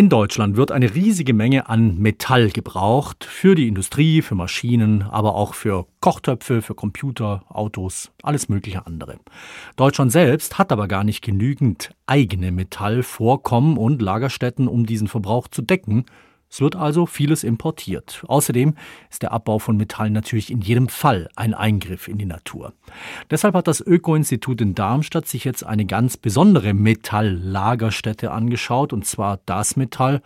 In 0.00 0.08
Deutschland 0.08 0.56
wird 0.56 0.72
eine 0.72 0.94
riesige 0.94 1.34
Menge 1.34 1.68
an 1.68 1.98
Metall 1.98 2.48
gebraucht 2.48 3.22
für 3.22 3.54
die 3.54 3.68
Industrie, 3.68 4.22
für 4.22 4.34
Maschinen, 4.34 5.02
aber 5.02 5.34
auch 5.34 5.52
für 5.52 5.84
Kochtöpfe, 6.00 6.62
für 6.62 6.74
Computer, 6.74 7.44
Autos, 7.50 8.10
alles 8.22 8.48
mögliche 8.48 8.86
andere. 8.86 9.18
Deutschland 9.76 10.10
selbst 10.10 10.56
hat 10.56 10.72
aber 10.72 10.88
gar 10.88 11.04
nicht 11.04 11.20
genügend 11.20 11.94
eigene 12.06 12.50
Metallvorkommen 12.50 13.76
und 13.76 14.00
Lagerstätten, 14.00 14.68
um 14.68 14.86
diesen 14.86 15.06
Verbrauch 15.06 15.48
zu 15.48 15.60
decken. 15.60 16.06
Es 16.50 16.60
wird 16.60 16.74
also 16.74 17.06
vieles 17.06 17.44
importiert. 17.44 18.24
Außerdem 18.26 18.74
ist 19.08 19.22
der 19.22 19.32
Abbau 19.32 19.60
von 19.60 19.76
Metallen 19.76 20.12
natürlich 20.12 20.50
in 20.50 20.60
jedem 20.60 20.88
Fall 20.88 21.28
ein 21.36 21.54
Eingriff 21.54 22.08
in 22.08 22.18
die 22.18 22.26
Natur. 22.26 22.72
Deshalb 23.30 23.54
hat 23.54 23.68
das 23.68 23.80
Öko-Institut 23.80 24.60
in 24.60 24.74
Darmstadt 24.74 25.28
sich 25.28 25.44
jetzt 25.44 25.64
eine 25.64 25.86
ganz 25.86 26.16
besondere 26.16 26.74
Metalllagerstätte 26.74 28.32
angeschaut, 28.32 28.92
und 28.92 29.06
zwar 29.06 29.38
das 29.46 29.76
Metall, 29.76 30.22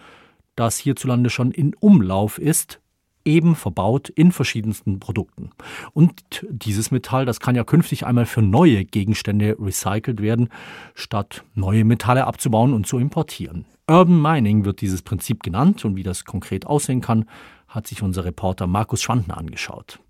das 0.56 0.79
hierzulande 0.79 1.28
schon 1.28 1.50
in 1.50 1.74
Umlauf 1.74 2.38
ist, 2.38 2.80
eben 3.24 3.56
verbaut 3.56 4.09
in 4.09 4.33
verschiedensten 4.33 5.01
Produkten. 5.01 5.51
Und 5.92 6.46
dieses 6.51 6.91
Metall, 6.91 7.24
das 7.24 7.41
kann 7.41 7.56
ja 7.56 7.64
künftig 7.64 8.06
einmal 8.06 8.27
für 8.27 8.42
neue 8.42 8.84
Gegenstände 8.84 9.56
recycelt 9.59 10.20
werden, 10.20 10.48
statt 10.95 11.45
neue 11.55 11.84
Metalle 11.84 12.27
abzubauen 12.27 12.73
und 12.73 12.87
zu 12.87 12.98
importieren. 12.98 13.64
Urban 13.87 14.20
Mining 14.20 14.64
wird 14.64 14.80
dieses 14.80 15.02
Prinzip 15.02 15.42
genannt 15.42 15.84
und 15.84 15.97
wie 15.97 16.02
das 16.02 16.24
konkret 16.24 16.66
aussehen 16.66 17.00
kann, 17.00 17.27
hat 17.69 17.87
sich 17.87 18.02
unser 18.02 18.24
Reporter 18.24 18.66
Markus 18.66 19.02
Schwandner 19.02 19.36
angeschaut. 19.36 20.00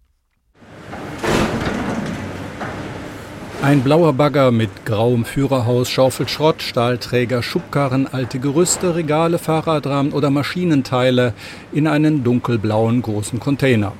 Ein 3.65 3.81
blauer 3.81 4.13
Bagger 4.13 4.51
mit 4.51 4.85
grauem 4.85 5.25
Führerhaus 5.25 5.89
schaufelt 5.89 6.29
Schrott, 6.29 6.61
Stahlträger, 6.61 7.43
Schubkarren, 7.43 8.07
alte 8.07 8.39
Gerüste, 8.39 8.95
Regale, 8.95 9.39
Fahrradrahmen 9.39 10.13
oder 10.13 10.29
Maschinenteile 10.29 11.33
in 11.73 11.87
einen 11.87 12.23
dunkelblauen 12.23 13.01
großen 13.01 13.41
Container. 13.41 13.95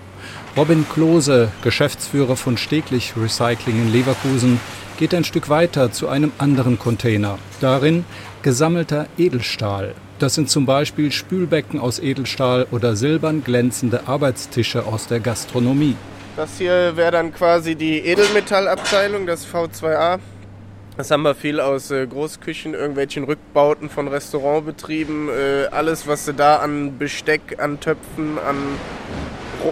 Robin 0.55 0.85
Klose, 0.93 1.51
Geschäftsführer 1.63 2.37
von 2.37 2.59
Steglich 2.59 3.15
Recycling 3.17 3.81
in 3.81 3.91
Leverkusen, 3.91 4.61
geht 4.99 5.15
ein 5.15 5.25
Stück 5.25 5.49
weiter 5.49 5.91
zu 5.91 6.09
einem 6.09 6.33
anderen 6.37 6.79
Container. 6.79 7.39
Darin 7.63 8.05
gesammelter 8.43 9.07
Edelstahl. 9.17 9.95
Das 10.19 10.35
sind 10.35 10.51
zum 10.51 10.67
Beispiel 10.67 11.11
Spülbecken 11.11 11.81
aus 11.81 12.01
Edelstahl 12.01 12.67
oder 12.71 12.97
silbern 12.97 13.43
glänzende 13.43 14.09
Arbeitstische 14.09 14.85
aus 14.85 15.07
der 15.07 15.21
Gastronomie. 15.21 15.97
Das 16.37 16.59
hier 16.59 16.97
wäre 16.97 17.13
dann 17.13 17.33
quasi 17.33 17.77
die 17.77 18.01
Edelmetallabteilung, 18.01 19.25
das 19.25 19.47
V2A. 19.47 20.19
Das 20.97 21.11
haben 21.13 21.23
wir 21.23 21.37
viel 21.37 21.61
aus 21.61 21.93
äh, 21.93 22.07
Großküchen, 22.07 22.75
irgendwelchen 22.75 23.23
Rückbauten 23.25 23.89
von 23.89 24.09
Restaurantbetrieben. 24.09 25.29
Äh, 25.29 25.67
alles, 25.71 26.09
was 26.09 26.25
sie 26.25 26.35
da 26.35 26.57
an 26.57 26.99
Besteck, 26.99 27.57
an 27.59 27.79
Töpfen, 27.79 28.39
an 28.39 28.57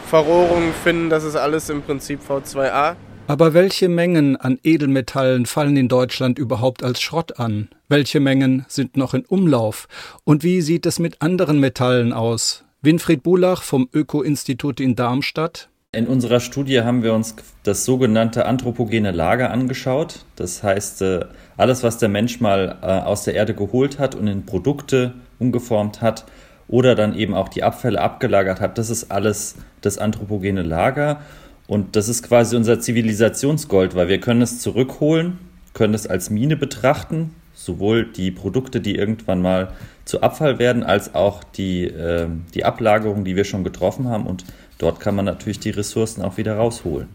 Verrohrungen 0.08 0.72
finden, 0.84 1.10
das 1.10 1.24
ist 1.24 1.36
alles 1.36 1.68
im 1.68 1.82
Prinzip 1.82 2.20
V2A. 2.28 2.94
Aber 3.26 3.54
welche 3.54 3.88
Mengen 3.88 4.36
an 4.36 4.58
Edelmetallen 4.62 5.46
fallen 5.46 5.76
in 5.76 5.88
Deutschland 5.88 6.38
überhaupt 6.38 6.82
als 6.82 7.00
Schrott 7.00 7.38
an? 7.38 7.70
Welche 7.88 8.20
Mengen 8.20 8.66
sind 8.68 8.96
noch 8.96 9.14
in 9.14 9.24
Umlauf? 9.24 9.88
Und 10.24 10.44
wie 10.44 10.60
sieht 10.60 10.86
es 10.86 10.98
mit 10.98 11.22
anderen 11.22 11.58
Metallen 11.58 12.12
aus? 12.12 12.64
Winfried 12.82 13.22
Bulach 13.22 13.62
vom 13.62 13.88
Öko-Institut 13.92 14.80
in 14.80 14.96
Darmstadt. 14.96 15.68
In 15.94 16.06
unserer 16.06 16.40
Studie 16.40 16.80
haben 16.80 17.02
wir 17.02 17.12
uns 17.12 17.36
das 17.64 17.84
sogenannte 17.84 18.46
anthropogene 18.46 19.10
Lager 19.10 19.50
angeschaut. 19.50 20.24
Das 20.36 20.62
heißt, 20.62 21.02
äh, 21.02 21.26
alles, 21.58 21.82
was 21.82 21.98
der 21.98 22.08
Mensch 22.08 22.40
mal 22.40 22.78
äh, 22.80 22.86
aus 22.86 23.24
der 23.24 23.34
Erde 23.34 23.52
geholt 23.52 23.98
hat 23.98 24.14
und 24.14 24.26
in 24.26 24.46
Produkte 24.46 25.12
umgeformt 25.38 26.00
hat 26.00 26.24
oder 26.66 26.94
dann 26.94 27.14
eben 27.14 27.34
auch 27.34 27.50
die 27.50 27.62
Abfälle 27.62 28.00
abgelagert 28.00 28.58
hat, 28.58 28.78
das 28.78 28.88
ist 28.88 29.10
alles 29.10 29.56
das 29.82 29.98
anthropogene 29.98 30.62
Lager. 30.62 31.20
Und 31.66 31.94
das 31.94 32.08
ist 32.08 32.22
quasi 32.22 32.56
unser 32.56 32.80
Zivilisationsgold, 32.80 33.94
weil 33.94 34.08
wir 34.08 34.18
können 34.18 34.40
es 34.40 34.60
zurückholen, 34.60 35.40
können 35.74 35.92
es 35.92 36.06
als 36.06 36.30
Mine 36.30 36.56
betrachten, 36.56 37.34
sowohl 37.52 38.06
die 38.06 38.30
Produkte, 38.30 38.80
die 38.80 38.96
irgendwann 38.96 39.42
mal 39.42 39.72
zu 40.06 40.22
Abfall 40.22 40.58
werden, 40.58 40.84
als 40.84 41.14
auch 41.14 41.44
die, 41.44 41.84
äh, 41.84 42.28
die 42.54 42.64
Ablagerung, 42.64 43.26
die 43.26 43.36
wir 43.36 43.44
schon 43.44 43.62
getroffen 43.62 44.08
haben. 44.08 44.26
Und 44.26 44.44
dort 44.82 45.00
kann 45.00 45.14
man 45.14 45.24
natürlich 45.24 45.60
die 45.60 45.70
Ressourcen 45.70 46.22
auch 46.22 46.36
wieder 46.36 46.56
rausholen. 46.56 47.08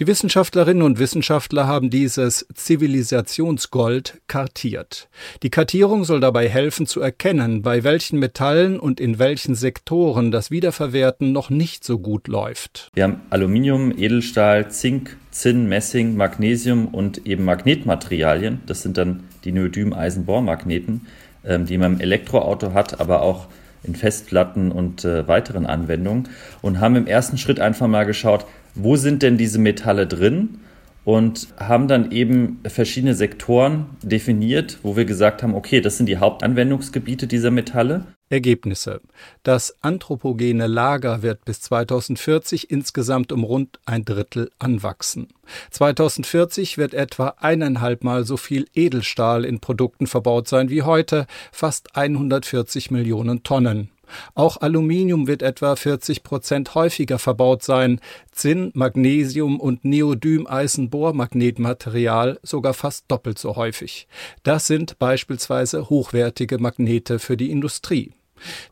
Die 0.00 0.08
Wissenschaftlerinnen 0.08 0.82
und 0.82 0.98
Wissenschaftler 0.98 1.68
haben 1.68 1.88
dieses 1.88 2.48
Zivilisationsgold 2.52 4.20
kartiert. 4.26 5.08
Die 5.44 5.50
Kartierung 5.50 6.02
soll 6.02 6.18
dabei 6.18 6.48
helfen 6.48 6.88
zu 6.88 7.00
erkennen, 7.00 7.62
bei 7.62 7.84
welchen 7.84 8.18
Metallen 8.18 8.80
und 8.80 8.98
in 8.98 9.20
welchen 9.20 9.54
Sektoren 9.54 10.32
das 10.32 10.50
Wiederverwerten 10.50 11.30
noch 11.30 11.48
nicht 11.48 11.84
so 11.84 12.00
gut 12.00 12.26
läuft. 12.26 12.90
Wir 12.94 13.04
haben 13.04 13.20
Aluminium, 13.30 13.96
Edelstahl, 13.96 14.68
Zink, 14.68 15.16
Zinn, 15.30 15.68
Messing, 15.68 16.16
Magnesium 16.16 16.88
und 16.88 17.24
eben 17.24 17.44
Magnetmaterialien. 17.44 18.62
Das 18.66 18.82
sind 18.82 18.96
dann 18.98 19.22
die 19.44 19.52
Neodym-Eisenbohrmagneten, 19.52 21.06
ähm, 21.44 21.66
die 21.66 21.78
man 21.78 21.94
im 21.94 22.00
Elektroauto 22.00 22.72
hat, 22.72 23.00
aber 23.00 23.22
auch 23.22 23.46
in 23.84 23.94
Festplatten 23.94 24.72
und 24.72 25.04
äh, 25.04 25.28
weiteren 25.28 25.66
Anwendungen 25.66 26.28
und 26.62 26.80
haben 26.80 26.96
im 26.96 27.06
ersten 27.06 27.38
Schritt 27.38 27.60
einfach 27.60 27.86
mal 27.86 28.04
geschaut, 28.04 28.46
wo 28.74 28.96
sind 28.96 29.22
denn 29.22 29.38
diese 29.38 29.58
Metalle 29.58 30.06
drin 30.06 30.58
und 31.04 31.48
haben 31.58 31.86
dann 31.86 32.10
eben 32.10 32.60
verschiedene 32.66 33.14
Sektoren 33.14 33.86
definiert, 34.02 34.78
wo 34.82 34.96
wir 34.96 35.04
gesagt 35.04 35.42
haben, 35.42 35.54
okay, 35.54 35.80
das 35.80 35.98
sind 35.98 36.06
die 36.06 36.16
Hauptanwendungsgebiete 36.16 37.26
dieser 37.26 37.50
Metalle. 37.50 38.06
Ergebnisse. 38.28 39.00
Das 39.42 39.76
anthropogene 39.82 40.66
Lager 40.66 41.22
wird 41.22 41.44
bis 41.44 41.60
2040 41.60 42.70
insgesamt 42.70 43.32
um 43.32 43.44
rund 43.44 43.78
ein 43.86 44.04
Drittel 44.04 44.50
anwachsen. 44.58 45.28
2040 45.70 46.78
wird 46.78 46.94
etwa 46.94 47.34
eineinhalbmal 47.38 48.24
so 48.24 48.36
viel 48.36 48.66
Edelstahl 48.74 49.44
in 49.44 49.60
Produkten 49.60 50.06
verbaut 50.06 50.48
sein 50.48 50.70
wie 50.70 50.82
heute, 50.82 51.26
fast 51.52 51.96
140 51.96 52.90
Millionen 52.90 53.42
Tonnen. 53.42 53.90
Auch 54.34 54.58
Aluminium 54.58 55.26
wird 55.26 55.40
etwa 55.42 55.76
40 55.76 56.22
Prozent 56.22 56.74
häufiger 56.74 57.18
verbaut 57.18 57.62
sein, 57.62 58.00
Zinn, 58.30 58.70
Magnesium 58.74 59.60
und 59.60 59.84
Neodym-Eisenbohr-Magnetmaterial 59.84 62.38
sogar 62.42 62.72
fast 62.74 63.04
doppelt 63.08 63.38
so 63.38 63.56
häufig. 63.56 64.06
Das 64.42 64.66
sind 64.66 64.98
beispielsweise 64.98 65.88
hochwertige 65.90 66.58
Magnete 66.58 67.18
für 67.18 67.36
die 67.36 67.50
Industrie. 67.50 68.12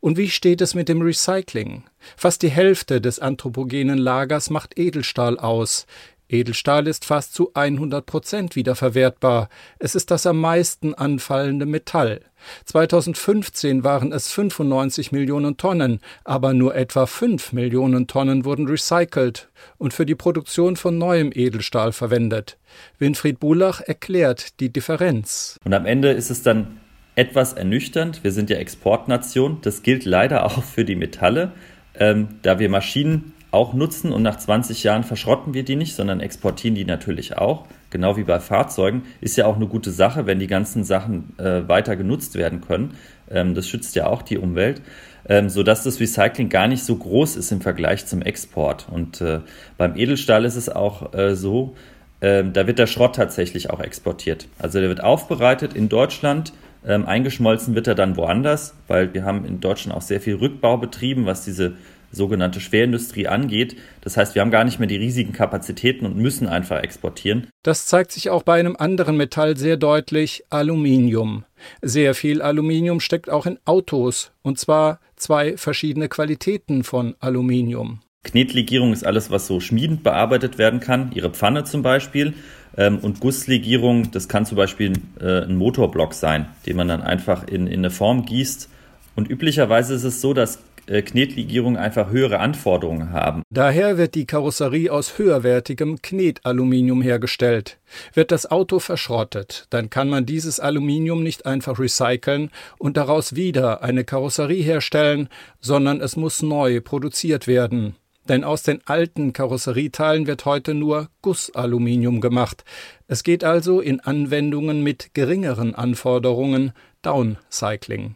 Und 0.01 0.19
wie 0.19 0.29
steht 0.29 0.61
es 0.61 0.75
mit 0.75 0.89
dem 0.89 1.03
Recycling? 1.03 1.85
Fast 2.17 2.43
die 2.43 2.51
Hälfte 2.51 3.01
des 3.01 3.21
anthropogenen 3.21 3.99
Lagers 3.99 4.51
macht 4.51 4.79
Edelstahl 4.79 5.39
aus. 5.39 5.87
Edelstahl 6.33 6.87
ist 6.89 7.05
fast 7.05 7.35
zu 7.35 7.51
100 7.55 8.05
Prozent 8.07 8.57
wiederverwertbar. 8.57 9.49
Es 9.79 9.95
ist 9.95 10.11
das 10.11 10.27
am 10.27 10.41
meisten 10.41 10.95
anfallende 10.95 11.67
Metall. 11.67 12.23
2015 12.65 13.85
waren 13.85 14.13
es 14.13 14.33
95 14.33 15.13
Millionen 15.13 15.57
Tonnen, 15.57 16.01
aber 16.25 16.55
nur 16.55 16.75
etwa 16.75 17.07
5 17.07 17.53
Millionen 17.53 18.07
Tonnen 18.07 18.45
wurden 18.45 18.67
recycelt 18.67 19.49
und 19.79 19.93
für 19.93 20.07
die 20.07 20.15
Produktion 20.15 20.77
von 20.77 20.99
neuem 20.99 21.31
Edelstahl 21.33 21.93
verwendet. 21.93 22.59
Winfried 22.99 23.39
Bulach 23.39 23.81
erklärt 23.81 24.59
die 24.61 24.73
Differenz. 24.73 25.59
Und 25.65 25.75
am 25.75 25.87
Ende 25.87 26.11
ist 26.11 26.31
es 26.31 26.43
dann 26.43 26.81
etwas 27.15 27.53
ernüchternd. 27.53 28.25
Wir 28.25 28.33
sind 28.33 28.51
ja 28.51 28.57
Exportnation. 28.57 29.59
Das 29.63 29.83
gilt 29.83 30.05
leider 30.05 30.47
auch 30.47 30.63
für 30.63 30.85
die 30.85 30.97
Metalle, 30.97 31.53
ähm, 31.95 32.29
da 32.43 32.59
wir 32.59 32.71
Maschinen 32.71 33.35
auch 33.53 33.75
nutzen 33.75 34.13
und 34.13 34.23
nach 34.23 34.37
20 34.37 34.83
Jahren 34.83 35.05
verschrotten 35.05 35.55
wir 35.55 35.63
die 35.63 35.77
nicht, 35.77 35.95
sondern 35.95 36.21
exportieren 36.21 36.75
die 36.75 36.85
natürlich 36.85 37.37
auch. 37.39 37.67
Genau 37.91 38.17
wie 38.17 38.25
bei 38.25 38.41
Fahrzeugen 38.41 39.03
ist 39.21 39.37
ja 39.37 39.47
auch 39.47 39.57
eine 39.57 39.67
gute 39.67 39.91
Sache, 39.91 40.27
wenn 40.27 40.39
die 40.39 40.47
ganzen 40.47 40.85
Sachen 40.85 41.39
äh, 41.39 41.69
weiter 41.69 41.95
genutzt 41.95 42.35
werden 42.35 42.63
können. 42.63 42.95
Ähm, 43.31 43.55
das 43.55 43.69
schützt 43.69 43.95
ja 43.95 44.07
auch 44.07 44.23
die 44.23 44.39
Umwelt, 44.39 44.81
ähm, 45.29 45.51
sodass 45.51 45.85
das 45.85 46.01
Recycling 46.01 46.49
gar 46.49 46.67
nicht 46.67 46.83
so 46.83 46.97
groß 46.97 47.37
ist 47.37 47.53
im 47.53 47.61
Vergleich 47.61 48.07
zum 48.07 48.23
Export. 48.23 48.87
Und 48.91 49.21
äh, 49.21 49.41
beim 49.77 49.97
Edelstahl 49.97 50.47
ist 50.47 50.57
es 50.57 50.71
auch 50.71 51.13
äh, 51.13 51.37
so, 51.37 51.77
ähm, 52.23 52.55
da 52.55 52.67
wird 52.67 52.79
der 52.79 52.87
Schrott 52.87 53.17
tatsächlich 53.17 53.69
auch 53.69 53.81
exportiert. 53.81 54.49
Also 54.59 54.81
der 54.81 54.89
wird 54.89 55.05
aufbereitet 55.05 55.75
in 55.75 55.91
Deutschland, 55.91 56.55
ähm, 56.87 57.05
eingeschmolzen 57.07 57.75
wird 57.75 57.87
er 57.87 57.95
dann 57.95 58.17
woanders, 58.17 58.75
weil 58.89 59.13
wir 59.13 59.25
haben 59.25 59.45
in 59.45 59.61
Deutschland 59.61 59.97
auch 59.97 60.03
sehr 60.03 60.21
viel 60.21 60.37
Rückbau 60.37 60.79
betrieben, 60.79 61.27
was 61.27 61.45
diese 61.45 61.75
sogenannte 62.13 62.61
Schwerindustrie 62.61 63.27
angeht. 63.27 63.77
Das 64.03 64.17
heißt, 64.17 64.35
wir 64.35 64.43
haben 64.43 64.51
gar 64.51 64.65
nicht 64.65 64.79
mehr 64.79 64.89
die 64.89 64.97
riesigen 64.97 65.33
Kapazitäten 65.33 66.07
und 66.07 66.17
müssen 66.17 66.47
einfach 66.47 66.83
exportieren. 66.83 67.49
Das 67.63 67.87
zeigt 67.87 68.13
sich 68.13 68.31
auch 68.31 68.43
bei 68.43 68.61
einem 68.61 68.77
anderen 68.77 69.17
Metall 69.17 69.57
sehr 69.57 69.77
deutlich, 69.77 70.45
Aluminium. 70.51 71.45
Sehr 71.81 72.15
viel 72.15 72.43
Aluminium 72.43 73.01
steckt 73.01 73.31
auch 73.31 73.47
in 73.47 73.59
Autos, 73.65 74.33
und 74.43 74.59
zwar 74.59 75.01
zwei 75.17 75.57
verschiedene 75.57 76.09
Qualitäten 76.09 76.85
von 76.85 77.15
Aluminium. 77.21 78.01
Knetlegierung 78.25 78.93
ist 78.93 79.05
alles, 79.05 79.31
was 79.31 79.47
so 79.47 79.59
schmiedend 79.59 80.05
bearbeitet 80.05 80.59
werden 80.59 80.81
kann, 80.81 81.11
Ihre 81.13 81.31
Pfanne 81.31 81.65
zum 81.65 81.83
Beispiel. 81.83 82.35
Ähm, 82.77 82.99
und 82.99 83.21
Gusslegierung, 83.21 84.11
das 84.13 84.29
kann 84.29 84.47
zum 84.47 84.57
Beispiel 84.57 84.93
äh, 85.21 85.43
ein 85.43 85.57
Motorblock 85.57 86.15
sein, 86.15 86.47
den 86.67 86.77
man 86.77 86.89
dann 86.89 87.03
einfach 87.03 87.47
in, 87.47 87.67
in 87.67 87.81
eine 87.81 87.91
Form 87.91 88.25
gießt 88.25 88.69
Und 89.17 89.29
üblicherweise 89.29 89.95
ist 89.95 90.05
es 90.05 90.21
so, 90.21 90.35
dass 90.35 90.61
Knetlegierungen 90.87 91.77
einfach 91.77 92.11
höhere 92.11 92.41
Anforderungen 92.41 93.13
haben. 93.13 93.43
Daher 93.51 93.99
wird 93.99 94.15
die 94.15 94.27
Karosserie 94.27 94.91
aus 94.91 95.19
höherwertigem 95.19 96.03
Knetaluminium 96.03 97.03
hergestellt. 97.03 97.79
Wird 98.15 98.31
das 98.31 98.51
Auto 98.51 98.79
verschrottet, 98.79 99.67
dann 99.71 99.91
kann 99.91 100.09
man 100.09 100.27
dieses 100.27 100.61
Aluminium 100.61 101.23
nicht 101.23 101.47
einfach 101.47 101.79
recyceln 101.79 102.51
und 102.79 102.97
daraus 102.97 103.37
wieder 103.37 103.83
eine 103.83 104.05
Karosserie 104.05 104.63
herstellen, 104.63 105.29
sondern 105.61 106.01
es 106.01 106.17
muss 106.17 106.43
neu 106.43 106.81
produziert 106.81 107.47
werden. 107.47 107.97
Denn 108.29 108.45
aus 108.45 108.63
den 108.63 108.81
alten 108.87 109.33
Karosserieteilen 109.33 110.27
wird 110.27 110.45
heute 110.45 110.75
nur 110.75 111.09
Gussaluminium 111.23 112.21
gemacht. 112.21 112.65
Es 113.09 113.25
geht 113.25 113.43
also 113.43 113.81
in 113.81 114.01
Anwendungen 114.01 114.83
mit 114.83 115.13
geringeren 115.13 115.75
Anforderungen 115.75 116.73
Downcycling. 117.03 118.15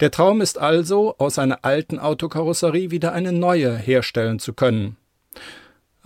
Der 0.00 0.10
Traum 0.10 0.40
ist 0.40 0.58
also, 0.58 1.16
aus 1.18 1.38
einer 1.38 1.64
alten 1.64 1.98
Autokarosserie 1.98 2.90
wieder 2.90 3.12
eine 3.12 3.32
neue 3.32 3.76
herstellen 3.76 4.38
zu 4.38 4.52
können. 4.52 4.96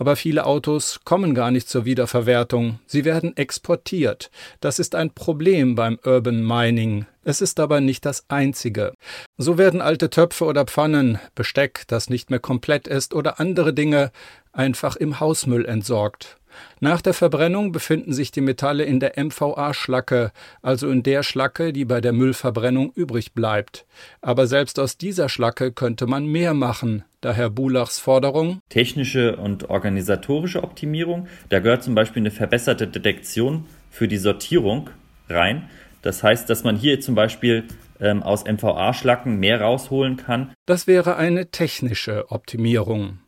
Aber 0.01 0.15
viele 0.15 0.47
Autos 0.47 1.01
kommen 1.05 1.35
gar 1.35 1.51
nicht 1.51 1.69
zur 1.69 1.85
Wiederverwertung, 1.85 2.79
sie 2.87 3.05
werden 3.05 3.37
exportiert. 3.37 4.31
Das 4.59 4.79
ist 4.79 4.95
ein 4.95 5.11
Problem 5.11 5.75
beim 5.75 5.99
Urban 6.03 6.43
Mining. 6.43 7.05
Es 7.23 7.39
ist 7.39 7.59
aber 7.59 7.81
nicht 7.81 8.03
das 8.03 8.25
einzige. 8.27 8.93
So 9.37 9.59
werden 9.59 9.79
alte 9.79 10.09
Töpfe 10.09 10.45
oder 10.45 10.65
Pfannen, 10.65 11.19
Besteck, 11.35 11.83
das 11.85 12.09
nicht 12.09 12.31
mehr 12.31 12.39
komplett 12.39 12.87
ist, 12.87 13.13
oder 13.13 13.39
andere 13.39 13.75
Dinge 13.75 14.11
einfach 14.53 14.95
im 14.95 15.19
Hausmüll 15.19 15.65
entsorgt. 15.65 16.37
Nach 16.79 17.01
der 17.01 17.13
Verbrennung 17.13 17.71
befinden 17.71 18.13
sich 18.13 18.31
die 18.31 18.41
Metalle 18.41 18.83
in 18.83 18.99
der 18.99 19.13
MVA-Schlacke, 19.17 20.31
also 20.61 20.89
in 20.89 21.03
der 21.03 21.23
Schlacke, 21.23 21.73
die 21.73 21.85
bei 21.85 22.01
der 22.01 22.13
Müllverbrennung 22.13 22.91
übrig 22.93 23.33
bleibt. 23.33 23.85
Aber 24.21 24.47
selbst 24.47 24.79
aus 24.79 24.97
dieser 24.97 25.29
Schlacke 25.29 25.71
könnte 25.71 26.07
man 26.07 26.25
mehr 26.25 26.53
machen. 26.53 27.03
Daher 27.21 27.49
Bulachs 27.49 27.99
Forderung. 27.99 28.59
Technische 28.69 29.35
und 29.35 29.69
organisatorische 29.69 30.63
Optimierung. 30.63 31.27
Da 31.49 31.59
gehört 31.59 31.83
zum 31.83 31.93
Beispiel 31.93 32.21
eine 32.21 32.31
verbesserte 32.31 32.87
Detektion 32.87 33.65
für 33.89 34.07
die 34.07 34.17
Sortierung 34.17 34.89
rein. 35.29 35.69
Das 36.01 36.23
heißt, 36.23 36.49
dass 36.49 36.63
man 36.63 36.75
hier 36.75 36.99
zum 36.99 37.15
Beispiel 37.15 37.65
ähm, 37.99 38.23
aus 38.23 38.43
MVA-Schlacken 38.45 39.39
mehr 39.39 39.61
rausholen 39.61 40.17
kann. 40.17 40.51
Das 40.65 40.87
wäre 40.87 41.15
eine 41.15 41.51
technische 41.51 42.31
Optimierung. 42.31 43.19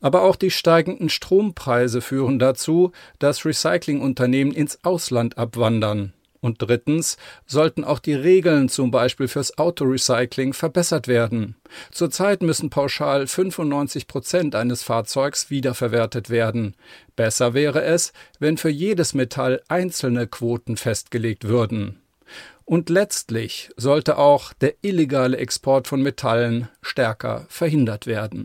Aber 0.00 0.22
auch 0.22 0.36
die 0.36 0.50
steigenden 0.50 1.08
Strompreise 1.08 2.00
führen 2.00 2.38
dazu, 2.38 2.92
dass 3.18 3.44
Recyclingunternehmen 3.44 4.52
ins 4.52 4.84
Ausland 4.84 5.38
abwandern. 5.38 6.12
Und 6.44 6.60
drittens 6.60 7.16
sollten 7.46 7.84
auch 7.84 7.98
die 7.98 8.12
Regeln 8.12 8.68
zum 8.68 8.90
Beispiel 8.90 9.28
fürs 9.28 9.56
Autorecycling 9.56 10.52
verbessert 10.52 11.08
werden. 11.08 11.56
Zurzeit 11.90 12.42
müssen 12.42 12.68
pauschal 12.68 13.26
95 13.26 14.06
Prozent 14.06 14.54
eines 14.54 14.82
Fahrzeugs 14.82 15.48
wiederverwertet 15.48 16.28
werden. 16.28 16.74
Besser 17.16 17.54
wäre 17.54 17.82
es, 17.82 18.12
wenn 18.40 18.58
für 18.58 18.68
jedes 18.68 19.14
Metall 19.14 19.62
einzelne 19.68 20.26
Quoten 20.26 20.76
festgelegt 20.76 21.48
würden. 21.48 22.02
Und 22.66 22.90
letztlich 22.90 23.70
sollte 23.78 24.18
auch 24.18 24.52
der 24.52 24.74
illegale 24.82 25.38
Export 25.38 25.88
von 25.88 26.02
Metallen 26.02 26.68
stärker 26.82 27.46
verhindert 27.48 28.06
werden. 28.06 28.42